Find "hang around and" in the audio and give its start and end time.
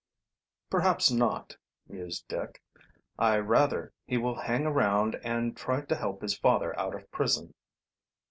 4.33-5.55